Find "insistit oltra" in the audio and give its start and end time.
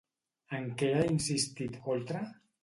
1.09-2.25